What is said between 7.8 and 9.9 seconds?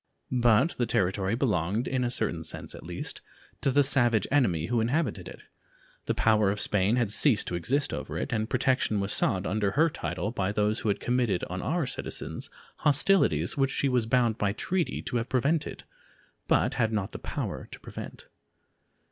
over it, and protection was sought under